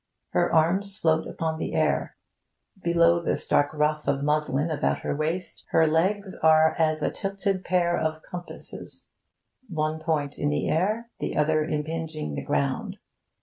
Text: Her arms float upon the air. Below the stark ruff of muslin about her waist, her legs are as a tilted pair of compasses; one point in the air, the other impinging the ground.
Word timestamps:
Her 0.31 0.51
arms 0.51 0.97
float 0.97 1.27
upon 1.27 1.57
the 1.59 1.75
air. 1.75 2.17
Below 2.81 3.21
the 3.21 3.35
stark 3.35 3.71
ruff 3.71 4.07
of 4.07 4.23
muslin 4.23 4.71
about 4.71 5.01
her 5.01 5.15
waist, 5.15 5.63
her 5.69 5.85
legs 5.85 6.35
are 6.41 6.71
as 6.79 7.03
a 7.03 7.11
tilted 7.11 7.63
pair 7.63 7.95
of 7.99 8.23
compasses; 8.23 9.09
one 9.69 9.99
point 9.99 10.39
in 10.39 10.49
the 10.49 10.67
air, 10.67 11.11
the 11.19 11.37
other 11.37 11.63
impinging 11.63 12.33
the 12.33 12.41
ground. 12.43 12.97